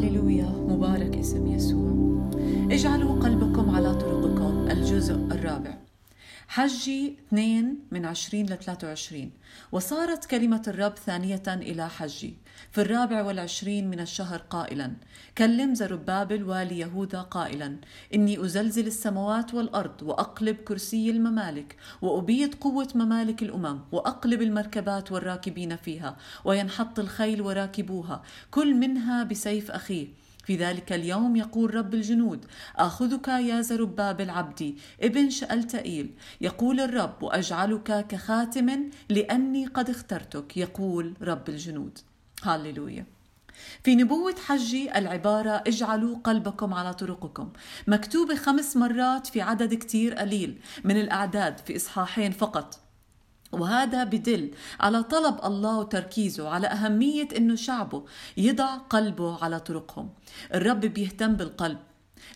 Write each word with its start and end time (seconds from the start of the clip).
هللويا 0.00 0.48
مبارك 0.68 1.16
اسم 1.16 1.46
يسوع. 1.46 2.30
اجعلوا 2.70 3.20
قلبكم 3.20 3.70
على 3.70 3.94
طرقكم 3.94 4.68
الجزء 4.70 5.14
الرابع. 5.14 5.78
حجي 6.52 7.16
2 7.28 7.78
من 7.90 8.06
20 8.06 8.46
ل 8.46 8.58
23 8.58 9.30
وصارت 9.72 10.24
كلمة 10.24 10.62
الرب 10.68 10.96
ثانية 10.96 11.42
إلى 11.48 11.88
حجي. 11.88 12.36
في 12.72 12.80
الرابع 12.80 13.22
والعشرين 13.22 13.90
من 13.90 14.00
الشهر 14.00 14.38
قائلا. 14.38 14.92
كلم 15.38 15.74
زربابل 15.74 16.42
والي 16.42 16.78
يهوذا 16.78 17.20
قائلا. 17.20 17.76
إني 18.14 18.44
أزلزل 18.44 18.86
السماوات 18.86 19.54
والأرض 19.54 20.02
وأقلب 20.02 20.56
كرسي 20.56 21.10
الممالك 21.10 21.76
وأبيد 22.02 22.54
قوة 22.54 22.88
ممالك 22.94 23.42
الأمم 23.42 23.80
وأقلب 23.92 24.42
المركبات 24.42 25.12
والراكبين 25.12 25.76
فيها 25.76 26.16
وينحط 26.44 26.98
الخيل 26.98 27.42
وراكبوها. 27.42 28.22
كل 28.50 28.74
منها 28.74 29.22
بسيف 29.22 29.70
أخيه. 29.70 30.29
في 30.50 30.56
ذلك 30.56 30.92
اليوم 30.92 31.36
يقول 31.36 31.74
رب 31.74 31.94
الجنود 31.94 32.44
آخذك 32.76 33.28
يا 33.28 33.60
زربابل 33.60 34.30
عبدي 34.30 34.76
ابن 35.02 35.30
شألتئيل 35.30 36.14
يقول 36.40 36.80
الرب 36.80 37.22
وأجعلك 37.22 38.06
كخاتم 38.06 38.90
لأني 39.08 39.66
قد 39.66 39.90
اخترتك 39.90 40.56
يقول 40.56 41.14
رب 41.22 41.48
الجنود. 41.48 41.98
هاليلويا 42.42 43.06
في 43.84 43.94
نبوة 43.94 44.34
حجي 44.46 44.98
العبارة 44.98 45.62
اجعلوا 45.66 46.16
قلبكم 46.24 46.74
على 46.74 46.94
طرقكم. 46.94 47.52
مكتوبة 47.86 48.34
خمس 48.34 48.76
مرات 48.76 49.26
في 49.26 49.40
عدد 49.40 49.74
كتير 49.74 50.14
قليل 50.14 50.58
من 50.84 51.00
الأعداد 51.00 51.58
في 51.58 51.76
إصحاحين 51.76 52.32
فقط. 52.32 52.89
وهذا 53.52 54.04
بدل 54.04 54.50
على 54.80 55.02
طلب 55.02 55.44
الله 55.44 55.78
وتركيزه 55.78 56.48
على 56.48 56.66
أهمية 56.66 57.28
أنه 57.36 57.54
شعبه 57.54 58.04
يضع 58.36 58.76
قلبه 58.76 59.44
على 59.44 59.60
طرقهم. 59.60 60.10
الرب 60.54 60.80
بيهتم 60.80 61.34
بالقلب 61.34 61.78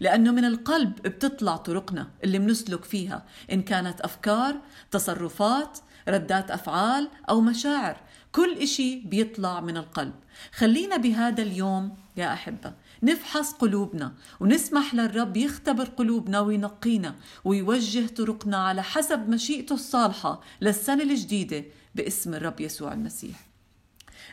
لأنه 0.01 0.31
من 0.31 0.45
القلب 0.45 0.95
بتطلع 0.95 1.57
طرقنا 1.57 2.11
اللي 2.25 2.39
منسلك 2.39 2.85
فيها 2.85 3.25
إن 3.53 3.62
كانت 3.62 4.01
أفكار 4.01 4.61
تصرفات 4.91 5.79
ردات 6.09 6.51
أفعال 6.51 7.09
أو 7.31 7.41
مشاعر 7.41 7.97
كل 8.33 8.59
إشي 8.59 9.01
بيطلع 9.01 9.61
من 9.61 9.77
القلب. 9.77 10.15
خلينا 10.53 10.97
بهذا 10.97 11.42
اليوم 11.42 11.97
يا 12.17 12.33
أحبة 12.33 12.73
نفحص 13.03 13.53
قلوبنا 13.53 14.14
ونسمح 14.41 14.95
للرب 14.95 15.37
يختبر 15.37 15.84
قلوبنا 15.84 16.41
وينقينا 16.41 17.14
ويوجه 17.45 18.06
طرقنا 18.06 18.56
على 18.56 18.83
حسب 18.83 19.28
مشيئته 19.28 19.75
الصالحة 19.75 20.41
للسنة 20.61 21.03
الجديدة 21.03 21.64
باسم 21.95 22.34
الرب 22.34 22.61
يسوع 22.61 22.92
المسيح. 22.92 23.47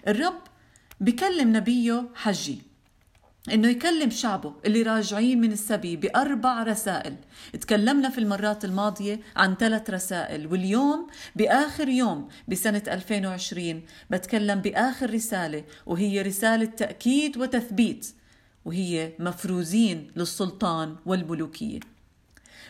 الرب 0.07 0.41
بكلم 0.99 1.55
نبيه 1.57 2.09
حجي 2.15 2.61
إنه 3.53 3.67
يكلم 3.67 4.09
شعبه 4.09 4.53
اللي 4.65 4.81
راجعين 4.81 5.41
من 5.41 5.51
السبي 5.51 5.95
بأربع 5.95 6.63
رسائل. 6.63 7.15
تكلمنا 7.61 8.09
في 8.09 8.17
المرات 8.17 8.65
الماضية 8.65 9.19
عن 9.35 9.55
ثلاث 9.55 9.89
رسائل 9.89 10.47
واليوم 10.47 11.07
بآخر 11.35 11.89
يوم 11.89 12.27
بسنة 12.47 12.83
2020 12.87 13.81
بتكلم 14.09 14.61
بآخر 14.61 15.13
رسالة 15.13 15.63
وهي 15.85 16.21
رسالة 16.21 16.65
تأكيد 16.65 17.37
وتثبيت 17.37 18.07
وهي 18.65 19.13
مفروزين 19.19 20.11
للسلطان 20.15 20.95
والملوكية. 21.05 21.79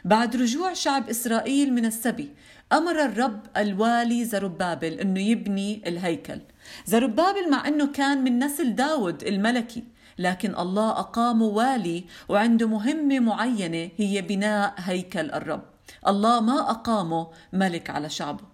بعد 0.05 0.35
رجوع 0.35 0.73
شعب 0.73 1.09
إسرائيل 1.09 1.73
من 1.73 1.85
السبي 1.85 2.29
أمر 2.73 3.05
الرب 3.05 3.39
الوالي 3.57 4.25
زربابل 4.25 4.93
إنه 4.93 5.19
يبني 5.19 5.81
الهيكل. 5.87 6.39
زربابل 6.85 7.49
مع 7.51 7.67
إنه 7.67 7.91
كان 7.91 8.23
من 8.23 8.39
نسل 8.39 8.75
داود 8.75 9.23
الملكي 9.23 9.83
لكن 10.19 10.55
الله 10.55 10.89
أقامه 10.89 11.45
والي 11.45 12.05
وعنده 12.29 12.67
مهمة 12.67 13.19
معينة 13.19 13.91
هي 13.97 14.21
بناء 14.21 14.73
هيكل 14.77 15.31
الرب. 15.31 15.63
الله 16.07 16.41
ما 16.41 16.71
أقامه 16.71 17.27
ملك 17.53 17.89
على 17.89 18.09
شعبه. 18.09 18.50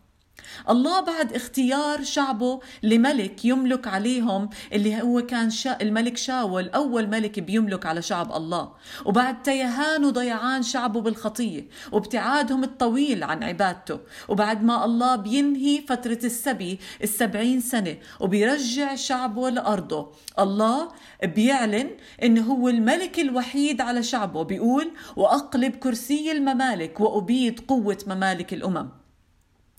الله 0.70 1.00
بعد 1.00 1.34
اختيار 1.34 2.04
شعبه 2.04 2.60
لملك 2.84 3.46
يملك 3.46 3.88
عليهم 3.88 4.50
اللي 4.74 5.02
هو 5.02 5.22
كان 5.22 5.50
شا 5.50 5.78
الملك 5.82 6.18
شاول 6.18 6.70
أول 6.70 7.08
ملك 7.08 7.40
بيملك 7.40 7.86
على 7.86 8.02
شعب 8.02 8.32
الله. 8.36 8.72
وبعد 9.06 9.44
تيهان 9.44 10.06
وضيعان 10.06 10.64
شعبه 10.64 11.02
بالخطية 11.02 11.68
وابتعادهم 11.92 12.64
الطويل 12.64 13.24
عن 13.24 13.44
عبادته. 13.44 14.00
وبعد 14.28 14.64
ما 14.64 14.86
الله 14.86 15.16
بينهي 15.16 15.82
فترة 15.82 16.20
السبي 16.24 16.80
السبعين 17.04 17.60
سنة 17.60 17.98
وبيرجع 18.20 18.96
شعبه 18.96 19.50
لأرضه. 19.50 20.12
الله 20.40 20.88
بيعلن 21.24 21.90
انه 22.24 22.42
هو 22.42 22.70
الملك 22.70 23.20
الوحيد 23.20 23.82
على 23.82 24.04
شعبه 24.04 24.44
بيقول 24.44 24.92
وأقلب 25.16 25.76
كرسي 25.76 26.32
الممالك 26.32 27.00
وابيد 27.00 27.60
قوة 27.60 27.98
ممالك 28.08 28.54
الأمم. 28.54 29.07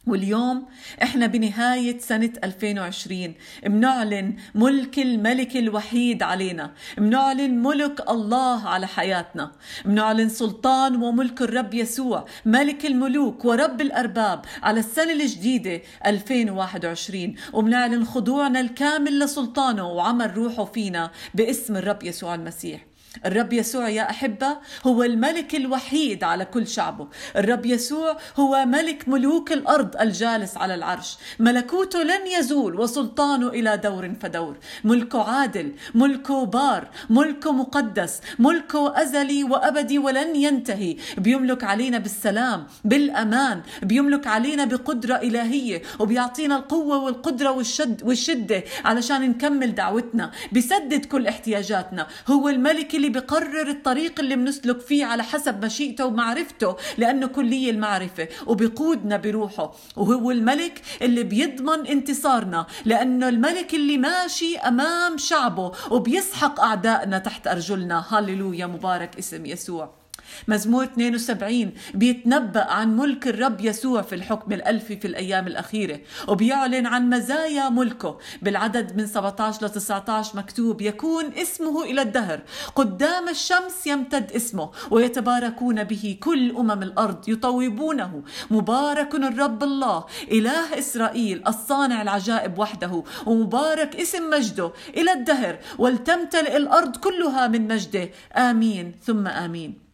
واليوم 0.07 0.67
إحنا 1.03 1.27
بنهاية 1.27 1.99
سنة 1.99 2.33
2020 2.45 3.35
بنعلن 3.67 4.37
ملك 4.55 4.99
الملك 4.99 5.57
الوحيد 5.57 6.23
علينا. 6.23 6.73
بنعلن 6.99 7.63
ملك 7.63 8.11
الله 8.11 8.69
على 8.69 8.87
حياتنا. 8.87 9.53
بنعلن 9.85 10.29
سلطان 10.29 11.03
وملك 11.03 11.43
الرب 11.43 11.75
يسوع 11.75 12.27
ملك 12.47 12.87
الملوك 12.87 13.45
ورب 13.45 13.81
الأرباب 13.81 14.45
على 14.63 14.81
السنة 14.81 15.13
الجديدة 15.13 15.81
2021 16.07 17.35
وبنعلن 17.53 18.05
خضوعنا 18.05 18.61
الكامل 18.61 19.19
لسلطانه 19.19 19.89
وعمل 19.89 20.37
روحه 20.37 20.65
فينا 20.65 21.11
باسم 21.35 21.77
الرب 21.77 22.03
يسوع 22.03 22.35
المسيح. 22.35 22.87
الرب 23.27 23.53
يسوع 23.53 23.89
يا 23.89 24.11
أحبة 24.11 24.59
هو 24.87 25.03
الملك 25.03 25.55
الوحيد 25.55 26.25
على 26.25 26.45
كل 26.45 26.67
شعبه. 26.67 27.09
الرب 27.37 27.67
يسوع 27.67 28.17
هو 28.37 28.65
ملك 28.67 29.09
ملوك 29.09 29.53
الأرض 29.53 29.97
الجالس 30.01 30.57
على 30.57 30.75
العرش. 30.75 31.17
ملكوته 31.39 32.03
لن 32.03 32.27
يزول 32.39 32.81
وسلطانه 32.81 33.49
إلى 33.49 33.77
دور 33.77 34.15
فدور. 34.21 34.57
ملكه 34.85 35.31
عادل 35.31 35.73
ملكه 35.95 36.45
بار 36.45 36.89
ملكه 37.11 37.53
مقدس 37.53 38.21
ملكه 38.39 39.03
أزلي 39.03 39.45
وأبدي 39.45 39.99
ولن 39.99 40.37
ينتهي. 40.37 40.97
بيملك 41.19 41.65
علينا 41.65 41.99
بالسلام 41.99 42.67
بالأمان. 42.85 43.63
بيملك 43.83 44.27
علينا 44.27 44.65
بقدرة 44.65 45.15
إلهية. 45.15 45.83
وبيعطينا 45.99 46.57
القوة 46.57 46.99
والقدرة 46.99 47.51
والشد 47.51 48.03
والشدة 48.03 48.65
علشان 48.85 49.31
نكمل 49.31 49.75
دعوتنا. 49.75 50.31
بيسدد 50.53 51.05
كل 51.05 51.27
احتياجاتنا. 51.27 52.07
هو 52.29 52.49
الملك 52.49 52.95
اللي 52.95 53.08
بقرر 53.09 53.69
الطريق 53.69 54.21
اللي 54.21 54.37
بنسلك 54.37 54.81
فيه 54.81 55.05
على 55.05 55.23
حسب 55.23 55.65
مشيئته 55.65 56.05
ومعرفته 56.05 56.77
لأنه 56.99 57.27
كلية 57.27 57.71
المعرفة 57.71 58.29
وبيقودنا 58.47 59.17
بروحه. 59.17 59.75
وهو 59.97 60.31
الملك 60.31 60.83
اللي 61.03 61.23
بيضمن 61.23 61.87
انتصارنا 61.87 62.67
لأنه 62.85 63.29
الملك 63.29 63.75
اللي 63.75 63.99
ماشي 63.99 64.59
أمام 64.59 65.19
شعبه 65.19 65.73
وبيسحق 65.91 66.61
أعدائنا 66.61 67.19
تحت 67.19 67.47
أرجلنا. 67.47 68.05
هللويا 68.09 68.67
مبارك 68.67 69.19
اسم 69.19 69.47
يسوع. 69.47 70.08
مزمور 70.49 70.85
72 70.85 71.73
بيتنبأ 71.95 72.71
عن 72.71 72.97
ملك 72.97 73.29
الرب 73.29 73.61
يسوع 73.61 74.03
في 74.03 74.15
الحكم 74.15 74.53
الألفي 74.53 74.97
في 74.97 75.07
الأيام 75.07 75.47
الأخيرة 75.47 76.01
وبيعلن 76.29 76.87
عن 76.87 77.11
مزايا 77.11 77.69
ملكه. 77.69 78.19
بالعدد 78.43 78.97
من 78.97 79.07
17 79.07 79.67
ل 79.67 79.71
19 79.71 80.37
مكتوب 80.37 80.81
يكون 80.81 81.25
اسمه 81.25 81.83
إلى 81.85 82.03
الدهر. 82.03 82.41
قدام 82.75 83.29
الشمس 83.29 83.87
يمتد 83.87 84.33
اسمه 84.33 84.71
ويتباركون 84.91 85.85
به 85.85 86.19
كل 86.21 86.57
أمم 86.57 86.83
الأرض 86.83 87.29
يطوبونه. 87.29 88.23
مبارك 88.51 89.15
الرب 89.15 89.63
الله 89.63 90.05
إله 90.33 90.79
إسرائيل 90.79 91.43
الصانع 91.47 92.03
العجائب 92.03 92.59
وحده 92.59 93.03
ومبارك 93.27 93.97
اسم 93.97 94.31
مجده 94.31 94.73
إلى 94.97 95.13
الدهر. 95.13 95.59
ولتمتلئ 95.79 96.57
الأرض 96.57 96.97
كلها 96.97 97.47
من 97.47 97.69
مجده. 97.69 98.11
آمين. 98.37 98.95
ثم 99.03 99.27
آمين. 99.27 99.88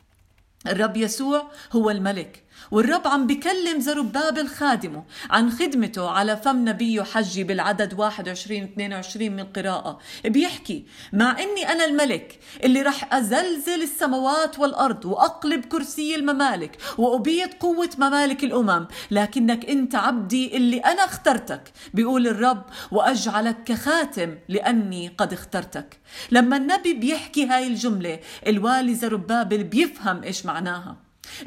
الرب 0.66 0.96
يسوع 0.96 1.50
هو 1.72 1.90
الملك 1.90 2.44
والرب 2.70 3.08
عم 3.08 3.26
بكلم 3.26 3.80
زربابل 3.80 4.48
خادمه 4.48 5.04
عن 5.30 5.50
خدمته 5.50 6.10
على 6.10 6.36
فم 6.36 6.68
نبيه 6.68 7.02
حجي 7.02 7.44
بالعدد 7.44 7.94
21 7.98 8.62
22 8.62 9.30
من 9.30 9.40
القراءة 9.40 9.98
بيحكي 10.24 10.84
مع 11.12 11.36
إني 11.38 11.72
أنا 11.72 11.84
الملك 11.84 12.38
اللي 12.64 12.82
رح 12.82 13.14
أزلزل 13.14 13.82
السماوات 13.82 14.58
والأرض 14.58 15.04
وأقلب 15.04 15.64
كرسي 15.64 16.14
الممالك 16.14 16.76
وابيد 16.98 17.54
قوة 17.54 17.90
ممالك 17.98 18.44
الأمم 18.44 18.86
لكنك 19.10 19.64
أنت 19.70 19.94
عبدي 19.94 20.56
اللي 20.56 20.78
أنا 20.78 21.04
اخترتك. 21.04 21.72
بيقول 21.94 22.26
الرب 22.26 22.62
وأجعلك 22.90 23.56
كخاتم 23.64 24.34
لأني 24.48 25.08
قد 25.18 25.32
اخترتك. 25.32 25.98
لما 26.30 26.56
النبي 26.56 26.94
بيحكي 26.94 27.46
هاي 27.46 27.66
الجملة 27.66 28.20
الوالي 28.46 28.94
زربابل 28.94 29.64
بيفهم 29.64 30.22
إيش 30.22 30.46
معناها. 30.54 30.96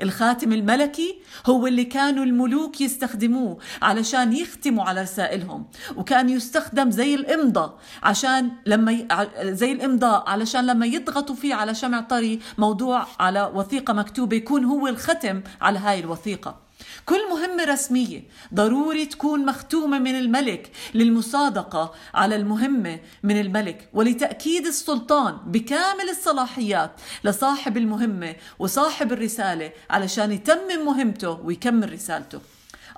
الخاتم 0.02 0.54
الملكي 0.54 1.20
هو 1.46 1.68
اللي 1.68 1.84
كانوا 1.86 2.26
الملوك 2.26 2.82
يستخدموه 2.82 3.58
علشان 3.82 4.34
يختموا 4.34 4.84
على 4.84 5.02
رسائلهم 5.02 5.68
وكان 5.96 6.30
يستخدم 6.30 6.92
زي 6.92 7.16
الإمضة 7.16 7.74
عشان 8.04 8.52
لما 8.66 8.92
ي... 8.92 9.08
زي 9.42 9.72
الإمضاء 9.72 10.30
علشان 10.30 10.66
لما 10.66 10.86
يضغطوا 10.86 11.36
فيه 11.36 11.56
على 11.56 11.76
شمع 11.76 12.02
طري 12.02 12.40
موضوع 12.58 13.08
على 13.20 13.52
وثيقة 13.54 13.94
مكتوبة 13.94 14.38
يكون 14.38 14.66
هو 14.66 14.88
الختم 14.88 15.42
على 15.62 15.80
هاي 15.80 16.00
الوثيقة. 16.00 16.67
كل 17.06 17.30
مهمة 17.30 17.64
رسمية 17.64 18.24
ضروري 18.54 19.06
تكون 19.06 19.46
مختومة 19.46 20.00
من 20.00 20.16
الملك 20.16 20.72
للمصادقة 20.94 21.94
على 22.14 22.36
المهمة 22.36 23.00
من 23.24 23.40
الملك 23.40 23.90
ولتأكيد 23.94 24.66
السلطان 24.66 25.38
بكامل 25.46 26.10
الصلاحيات 26.10 26.92
لصاحب 27.24 27.78
المهمة 27.78 28.36
وصاحب 28.60 29.14
الرسالة 29.14 29.72
علشان 29.90 30.32
يتمم 30.32 30.86
مهمته 30.86 31.30
ويكمل 31.30 31.94
رسالته. 31.94 32.40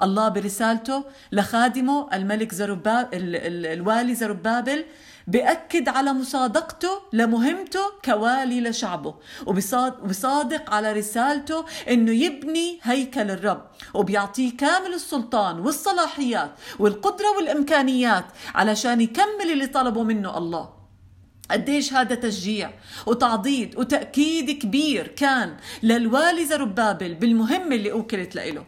الله 0.02 0.30
برسالته 0.30 1.04
لخادمه 1.32 2.10
الملك 2.14 2.54
زرباب 2.54 3.10
الوالي 3.14 4.16
زربابل 4.16 4.86
بأكد 5.30 5.90
على 5.90 6.14
مصادقته 6.14 7.02
لمهمته 7.14 7.80
كوالي 8.06 8.62
لشعبه 8.62 9.16
وبصادق 9.46 10.74
على 10.74 10.94
رسالته 10.94 11.66
إنه 11.90 12.12
يبني 12.12 12.80
هيكل 12.84 13.32
الرب 13.32 13.66
وبيعطيه 13.94 14.58
كامل 14.58 14.94
السلطان 14.94 15.60
والصلاحيات 15.60 16.52
والقدرة 16.80 17.26
والإمكانيات 17.38 18.26
علشان 18.56 19.02
يكمل 19.02 19.52
اللي 19.52 19.68
طلبه 19.68 20.04
منه 20.04 20.38
الله. 20.38 20.70
قديش 21.52 21.94
هذا 21.94 22.16
تشجيع 22.16 22.74
وتعضيد 23.06 23.78
وتأكيد 23.80 24.52
كبير 24.52 25.08
كان 25.08 25.58
للوالي 25.84 26.46
زربابل 26.46 27.16
بالمهمة 27.16 27.76
اللي 27.76 27.92
أوكلت 27.92 28.36
له 28.36 28.66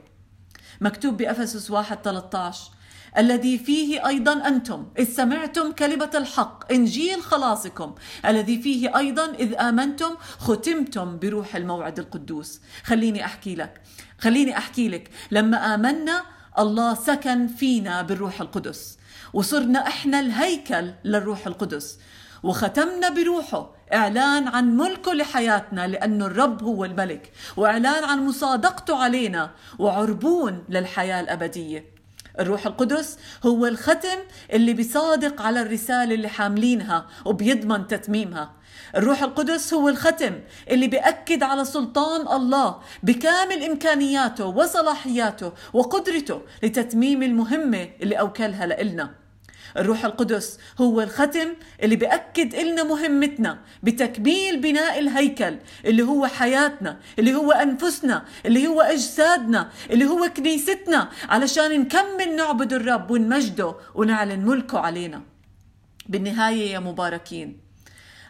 مكتوب 0.82 1.18
بأفسس 1.18 1.72
1 1.72 1.98
13 2.04 2.72
الذي 3.18 3.58
فيه 3.58 4.08
أيضا 4.08 4.48
أنتم 4.48 4.88
إذ 5.00 5.06
سمعتم 5.06 5.72
كلمة 5.72 6.12
الحق 6.16 6.72
إنجيل 6.72 7.22
خلاصكم. 7.22 7.96
الذي 8.26 8.62
فيه 8.62 8.98
أيضا 8.98 9.26
إذ 9.26 9.56
آمنتم 9.60 10.16
ختمتم 10.40 11.20
بروح 11.20 11.56
الموعد 11.56 12.00
القدوس. 12.00 12.62
خليني 12.84 13.26
أحكي 13.26 13.56
لك 13.56 13.82
خليني 14.20 14.58
أحكي 14.58 14.90
لك. 14.90 15.10
لما 15.32 15.76
آمنا 15.76 16.24
الله 16.60 16.94
سكن 16.94 17.48
فينا 17.48 18.02
بالروح 18.02 18.42
القدس. 18.42 18.98
وصرنا 19.34 19.88
إحنا 19.88 20.20
الهيكل 20.20 20.92
للروح 21.04 21.48
القدس. 21.48 22.00
وختمنا 22.44 23.10
بروحه. 23.10 23.76
إعلان 23.94 24.48
عن 24.48 24.78
ملكه 24.78 25.14
لحياتنا 25.14 25.88
لأنه 25.88 26.26
الرب 26.26 26.64
هو 26.64 26.86
الملك. 26.86 27.32
وإعلان 27.58 28.04
عن 28.04 28.26
مصادقته 28.28 29.04
علينا. 29.04 29.52
وعربون 29.80 30.64
للحياة 30.70 31.20
الأبدية. 31.20 32.01
الروح 32.42 32.66
القدس 32.66 33.18
هو 33.46 33.66
الختم 33.68 34.20
اللي 34.54 34.74
بيصادق 34.74 35.42
على 35.42 35.62
الرسالة 35.62 36.14
اللي 36.14 36.28
حاملينها 36.28 37.08
وبيضمن 37.26 37.88
تتميمها. 37.88 38.54
الروح 38.96 39.24
القدس 39.24 39.74
هو 39.74 39.90
الختم 39.90 40.40
اللي 40.70 40.88
بيأكد 40.88 41.44
على 41.44 41.66
سلطان 41.66 42.22
الله 42.36 42.80
بكامل 43.04 43.64
إمكانياته 43.64 44.46
وصلاحياته 44.46 45.52
وقدرته 45.74 46.42
لتتميم 46.64 47.24
المهمة 47.24 47.90
اللي 48.02 48.16
أوكلها 48.16 48.66
لإلنا. 48.66 49.21
الروح 49.78 50.06
القدس 50.06 50.60
هو 50.82 51.02
الختم 51.02 51.54
اللي 51.84 51.96
بأكد 51.96 52.56
إلنا 52.56 52.84
مهمتنا 52.84 53.60
بتكميل 53.84 54.62
بناء 54.62 55.00
الهيكل 55.00 55.58
اللي 55.86 56.04
هو 56.04 56.28
حياتنا 56.28 57.00
اللي 57.20 57.36
هو 57.36 57.52
أنفسنا 57.52 58.26
اللي 58.46 58.68
هو 58.68 58.82
أجسادنا 58.82 59.70
اللي 59.90 60.06
هو 60.06 60.30
كنيستنا 60.38 61.10
علشان 61.30 61.80
نكمل 61.82 62.36
نعبد 62.36 62.74
الرب 62.74 63.12
ونمجده 63.12 63.76
ونعلن 63.96 64.46
ملكه 64.46 64.80
علينا. 64.80 65.22
بالنهاية 66.10 66.72
يا 66.72 66.80
مباركين 66.80 67.60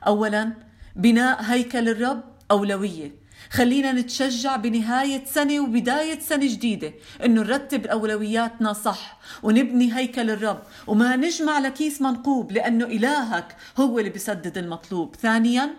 أولا 0.07 0.53
بناء 0.95 1.41
هيكل 1.41 1.89
الرب 1.89 2.23
أولوية. 2.51 3.11
خلينا 3.49 3.91
نتشجع 3.91 4.55
بنهاية 4.55 5.25
سنة 5.25 5.59
وبداية 5.59 6.19
سنة 6.19 6.47
جديدة 6.53 6.93
إنه 7.25 7.41
نرتب 7.41 7.87
أولوياتنا 7.87 8.73
صح 8.73 9.17
ونبني 9.43 9.97
هيكل 9.97 10.29
الرب 10.29 10.59
وما 10.87 11.15
نجمع 11.15 11.59
لكيس 11.59 12.01
منقوب 12.01 12.51
لأنه 12.51 12.85
إلهك 12.85 13.55
هو 13.77 13.99
اللي 13.99 14.09
بيسدد 14.09 14.57
المطلوب. 14.57 15.15
ثانياً 15.15 15.69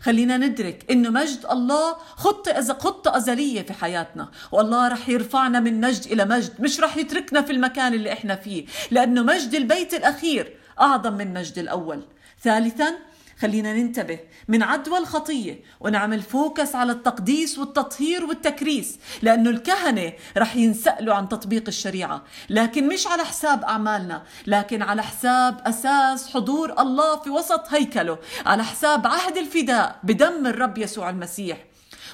خلينا 0.00 0.36
ندرك 0.36 0.84
إنه 0.90 1.10
مجد 1.10 1.46
الله 1.50 1.96
خطة 2.16 2.58
أز... 2.58 2.70
خطة 2.70 3.16
أزلية 3.16 3.62
في 3.62 3.72
حياتنا 3.72 4.28
والله 4.52 4.88
رح 4.88 5.08
يرفعنا 5.08 5.60
من 5.60 5.80
مجد 5.80 6.12
إلى 6.12 6.24
مجد 6.24 6.60
مش 6.60 6.80
رح 6.80 6.96
يتركنا 6.96 7.42
في 7.42 7.52
المكان 7.52 7.94
اللي 7.94 8.12
إحنا 8.12 8.36
فيه 8.36 8.66
لأنه 8.90 9.22
مجد 9.22 9.54
البيت 9.54 9.94
الأخير 9.94 10.56
أعظم 10.80 11.12
من 11.12 11.34
مجد 11.34 11.58
الأول. 11.58 12.02
ثالثا 12.42 12.94
خلينا 13.40 13.72
ننتبه. 13.74 14.18
من 14.48 14.62
عدوى 14.62 14.98
الخطية 14.98 15.60
ونعمل 15.80 16.22
فوكس 16.22 16.74
على 16.74 16.92
التقديس 16.92 17.58
والتطهير 17.58 18.24
والتكريس 18.24 18.98
لأنه 19.22 19.50
الكهنة 19.50 20.12
رح 20.36 20.56
ينسألوا 20.56 21.14
عن 21.14 21.28
تطبيق 21.28 21.64
الشريعة. 21.68 22.22
لكن 22.50 22.88
مش 22.88 23.06
على 23.06 23.24
حساب 23.24 23.64
أعمالنا 23.64 24.22
لكن 24.46 24.82
على 24.82 25.02
حساب 25.02 25.60
أساس 25.66 26.28
حضور 26.28 26.80
الله 26.80 27.16
في 27.20 27.30
وسط 27.30 27.64
هيكله. 27.68 28.18
على 28.46 28.64
حساب 28.64 29.06
عهد 29.06 29.36
الفداء 29.36 29.98
بدم 30.02 30.46
الرب 30.46 30.78
يسوع 30.78 31.10
المسيح. 31.10 31.67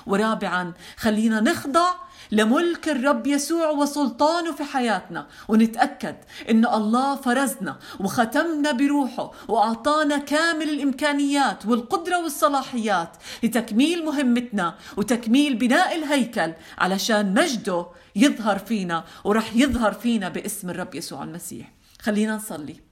ورابعا 0.06 0.72
خلينا 0.96 1.40
نخضع 1.40 1.94
لملك 2.32 2.88
الرب 2.88 3.26
يسوع 3.26 3.70
وسلطانه 3.70 4.52
في 4.52 4.64
حياتنا 4.64 5.26
ونتأكد 5.48 6.16
إن 6.50 6.66
الله 6.66 7.16
فرزنا 7.16 7.78
وختمنا 8.00 8.72
بروحه 8.72 9.30
وأعطانا 9.48 10.18
كامل 10.18 10.68
الإمكانيات 10.68 11.66
والقدرة 11.66 12.22
والصلاحيات 12.22 13.16
لتكميل 13.42 14.04
مهمتنا 14.04 14.74
وتكميل 14.96 15.54
بناء 15.54 15.96
الهيكل 15.96 16.52
علشان 16.78 17.34
مجده 17.34 17.86
يظهر 18.16 18.58
فينا 18.58 19.04
ورح 19.24 19.56
يظهر 19.56 19.92
فينا 19.92 20.28
باسم 20.28 20.70
الرب 20.70 20.94
يسوع 20.94 21.22
المسيح. 21.22 21.72
خلينا 22.02 22.36
نصلي. 22.36 22.83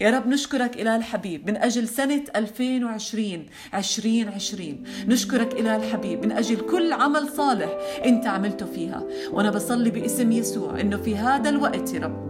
يا 0.00 0.10
رب 0.10 0.26
نشكرك 0.26 0.80
إله 0.80 0.96
الحبيب 0.96 1.50
من 1.50 1.56
أجل 1.56 1.88
سنة 1.88 2.24
2020 2.36 3.46
2020 3.74 4.82
نشكرك 5.06 5.52
إله 5.52 5.76
الحبيب 5.76 6.24
من 6.24 6.32
أجل 6.32 6.56
كل 6.56 6.92
عمل 6.92 7.28
صالح 7.28 7.78
أنت 8.04 8.26
عملته 8.26 8.66
فيها. 8.66 9.02
وأنا 9.30 9.50
بصلي 9.50 9.90
باسم 9.90 10.32
يسوع 10.32 10.80
أنه 10.80 10.96
في 10.96 11.16
هذا 11.16 11.48
الوقت 11.48 11.94
يا 11.94 12.00
رب 12.00 12.27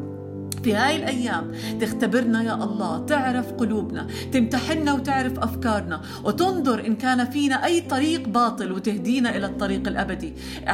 في 0.68 0.74
هاي 0.74 0.96
الأيام 0.96 1.52
تختبرنا 1.80 2.42
يا 2.42 2.54
الله 2.54 3.06
تعرف 3.06 3.52
قلوبنا 3.52 4.06
تمتحنا 4.32 4.92
وتعرف 4.92 5.38
أفكارنا 5.38 6.00
وتنظر 6.24 6.86
إن 6.86 6.96
كان 6.96 7.30
فينا 7.30 7.64
أي 7.64 7.80
طريق 7.80 8.28
باطل 8.28 8.72
وتهدينا 8.72 9.36
إلى 9.36 9.46
الطريق 9.46 9.88
الأبدي. 9.88 10.32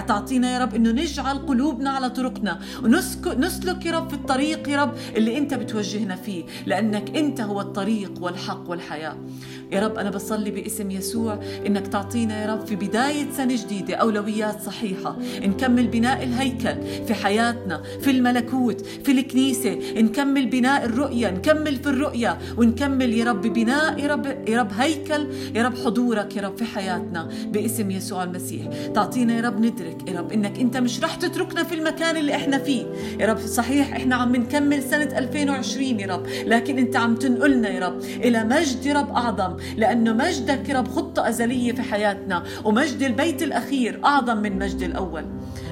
تعطينا 0.08 0.54
يا 0.54 0.58
رب 0.58 0.74
إنه 0.74 0.90
نجعل 0.90 1.38
قلوبنا 1.38 1.90
على 1.90 2.10
طرقنا 2.10 2.60
ونسلك 2.84 3.86
يا 3.86 3.92
رب 3.92 4.08
في 4.08 4.14
الطريق 4.14 4.68
يا 4.68 4.82
رب 4.82 4.94
اللي 5.16 5.38
أنت 5.38 5.54
بتوجهنا 5.54 6.16
فيه 6.16 6.44
لأنك 6.66 7.16
أنت 7.16 7.40
هو 7.40 7.60
الطريق 7.60 8.12
والحق 8.20 8.70
والحياة. 8.70 9.16
يا 9.72 9.80
رب 9.80 9.98
أنا 9.98 10.10
بصلي 10.10 10.50
باسم 10.50 10.90
يسوع 10.90 11.40
إنك 11.66 11.86
تعطينا 11.86 12.42
يا 12.42 12.54
رب 12.54 12.66
في 12.66 12.76
بداية 12.76 13.30
سنة 13.36 13.56
جديدة 13.56 13.94
أولويات 13.94 14.62
صحيحة 14.62 15.16
نكمل 15.42 15.86
بناء 15.86 16.24
الهيكل 16.24 17.04
في 17.06 17.14
حياتنا 17.14 17.82
في 18.00 18.10
الملكوت 18.10 18.80
في 18.80 19.12
الكنيسة 19.12 19.78
نكمل 19.96 20.46
بناء 20.46 20.84
الرؤية 20.84 21.30
نكمل 21.30 21.76
في 21.76 21.88
الرؤية 21.88 22.38
ونكمل 22.56 23.12
يا 23.12 23.24
رب 23.24 23.42
بناء 23.42 23.98
يا 23.98 24.06
رب 24.08 24.26
يا 24.48 24.60
رب 24.60 24.72
هيكل 24.78 25.26
يا 25.54 25.62
رب 25.62 25.74
حضورك 25.84 26.36
يا 26.36 26.42
رب 26.42 26.56
في 26.58 26.64
حياتنا 26.64 27.28
باسم 27.52 27.90
يسوع 27.90 28.24
المسيح 28.24 28.66
تعطينا 28.94 29.36
يا 29.36 29.40
رب 29.42 29.60
ندرك 29.60 30.08
يا 30.08 30.18
رب 30.20 30.32
إنك 30.32 30.58
أنت 30.58 30.76
مش 30.76 31.00
رح 31.04 31.14
تتركنا 31.14 31.64
في 31.64 31.74
المكان 31.74 32.16
اللي 32.16 32.34
إحنا 32.36 32.58
فيه 32.58 32.86
يا 33.20 33.26
رب 33.26 33.38
صحيح 33.38 33.94
إحنا 33.96 34.16
عم 34.16 34.36
نكمل 34.36 34.82
سنة 34.82 35.18
2020 35.18 36.00
يا 36.00 36.06
رب 36.06 36.26
لكن 36.46 36.78
أنت 36.78 36.96
عم 36.96 37.14
تنقلنا 37.16 37.68
يا 37.68 37.86
رب 37.86 38.00
إلى 38.00 38.44
مجد 38.44 38.86
يا 38.86 38.94
رب 38.94 39.10
أعظم 39.10 39.56
لأنه 39.76 40.12
مجدك 40.12 40.68
يا 40.68 40.78
رب 40.78 40.88
خطة 40.88 41.28
أزلية 41.28 41.72
في 41.72 41.82
حياتنا 41.82 42.42
ومجد 42.64 43.02
البيت 43.02 43.42
الأخير 43.42 44.00
أعظم 44.04 44.36
من 44.36 44.58
مجد 44.58 44.82
الأول 44.82 45.24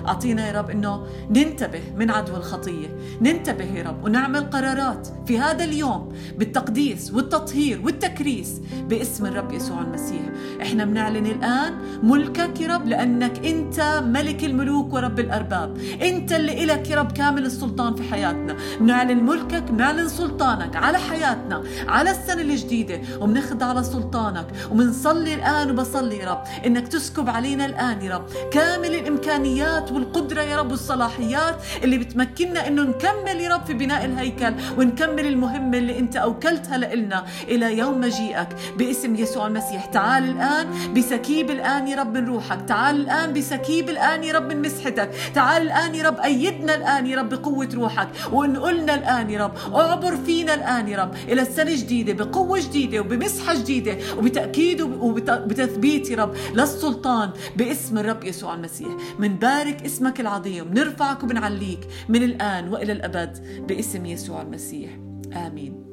أعطينا 0.06 0.46
يا 0.46 0.52
رب 0.58 0.70
أنه 0.70 1.06
ننتبه 1.30 1.82
من 1.96 2.10
عدو 2.10 2.36
الخطية. 2.36 2.96
ننتبه 3.20 3.64
يا 3.64 3.82
رب 3.82 4.04
ونعمل 4.04 4.40
قرارات 4.40 5.08
في 5.26 5.38
هذا 5.38 5.64
اليوم 5.64 6.12
بالتقديس 6.38 7.12
والتطهير 7.14 7.80
والتكريس 7.84 8.60
باسم 8.88 9.26
الرب 9.26 9.52
يسوع 9.52 9.80
المسيح. 9.80 10.22
إحنا 10.62 10.84
بنعلن 10.84 11.26
الآن 11.26 11.74
ملكك 12.02 12.60
يا 12.60 12.74
رب 12.74 12.86
لأنك 12.86 13.46
أنت 13.46 14.02
ملك 14.04 14.44
الملوك 14.44 14.92
ورب 14.92 15.20
الأرباب. 15.20 15.78
أنت 16.02 16.32
اللي 16.32 16.64
إلك 16.64 16.90
يا 16.90 16.96
رب 16.96 17.12
كامل 17.12 17.46
السلطان 17.46 17.94
في 17.94 18.02
حياتنا. 18.02 18.56
بنعلن 18.80 19.24
ملكك 19.24 19.62
بنعلن 19.62 20.08
سلطانك 20.08 20.76
على 20.76 20.98
حياتنا 20.98 21.62
على 21.88 22.10
السنة 22.10 22.42
الجديدة 22.42 23.00
وبنخضع 23.20 23.66
على 23.66 23.84
سلطانك. 23.84 24.46
وبنصلي 24.70 25.34
الآن 25.34 25.70
وبصلي 25.70 26.16
يا 26.18 26.30
رب 26.30 26.42
إنك 26.66 26.88
تسكب 26.88 27.28
علينا 27.28 27.66
الآن 27.66 28.02
يا 28.02 28.16
رب 28.16 28.24
كامل 28.50 28.94
الإمكانيات 28.94 29.91
والقدرة 29.92 30.42
يا 30.42 30.56
رب 30.56 30.70
والصلاحيات 30.70 31.56
اللي 31.84 31.98
بتمكننا 31.98 32.68
إنه 32.68 32.82
نكمل 32.82 33.40
يا 33.40 33.54
رب 33.54 33.64
في 33.66 33.74
بناء 33.74 34.04
الهيكل 34.04 34.54
ونكمل 34.78 35.26
المهمة 35.26 35.78
اللي 35.78 35.98
أنت 35.98 36.16
أوكلتها 36.16 36.78
لنا 36.78 37.24
إلى 37.48 37.78
يوم 37.78 38.00
مجيئك. 38.00 38.48
باسم 38.78 39.14
يسوع 39.16 39.46
المسيح 39.46 39.84
تعال 39.84 40.24
الآن 40.30 40.92
بسكيب 40.94 41.50
الآن 41.50 41.88
يا 41.88 41.96
رب 41.96 42.16
من 42.18 42.26
روحك 42.26 42.58
تعال 42.68 42.96
الآن 43.00 43.32
بسكيب 43.32 43.90
الآن 43.90 44.24
يا 44.24 44.32
رب 44.34 44.52
من 44.52 44.62
مسحتك 44.62 45.10
تعال 45.34 45.62
الآن 45.62 45.94
يا 45.94 46.08
رب 46.08 46.20
أيدنا 46.20 46.74
الآن 46.74 47.06
يا 47.06 47.16
رب 47.16 47.28
بقوة 47.28 47.68
روحك 47.74 48.08
وانقلنا 48.32 48.94
الآن 48.94 49.30
يا 49.30 49.44
رب 49.44 49.74
اعبر 49.74 50.16
فينا 50.16 50.54
الآن 50.54 50.88
يا 50.88 50.98
رب 51.02 51.14
إلى 51.28 51.42
السنة 51.42 51.70
جديدة 51.74 52.24
بقوة 52.24 52.60
جديدة 52.60 53.00
وبمسحة 53.00 53.54
جديدة 53.54 53.96
وبتأكيد 54.18 54.80
وبتثبيت 54.80 56.10
يا 56.10 56.16
رب 56.16 56.34
للسلطان 56.54 57.30
باسم 57.56 57.98
الرب 57.98 58.24
يسوع 58.24 58.54
المسيح. 58.54 58.88
منبارك 59.18 59.81
اسمك 59.86 60.20
العظيم 60.20 60.74
نرفعك 60.74 61.22
وبنعليك 61.22 61.80
من 62.08 62.22
الآن 62.22 62.68
وإلى 62.68 62.92
الأبد 62.92 63.38
باسم 63.68 64.06
يسوع 64.06 64.42
المسيح. 64.42 64.90
آمين. 65.32 65.84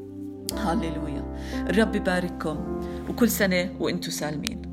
هاليلويا 0.54 1.38
الرب 1.70 1.96
يبارككم 1.96 2.82
وكل 3.10 3.30
سنة 3.30 3.76
وأنتم 3.80 4.12
سالمين. 4.12 4.69